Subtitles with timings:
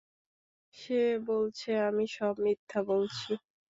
[0.75, 3.31] সে বলছে, আমি সব মিথ্যা বলছি।